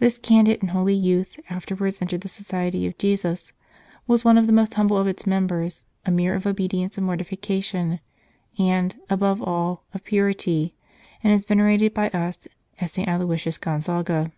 [0.00, 3.54] This candid and holy youth afterwards entered the Society of Jesus,
[4.06, 7.24] was one of the most humble of its members, a mirror of obedience and morti
[7.24, 8.00] fication,
[8.58, 10.74] and, above all, of purity,
[11.24, 12.46] and is venerated by us
[12.82, 13.08] as St.
[13.08, 14.30] Aloysius Gonzaga.